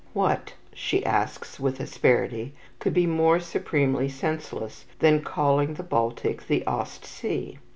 [0.13, 6.63] "What," she asks with asperity, "could be more supremely senseless than calling the Baltic the
[6.65, 7.59] Ostsee?"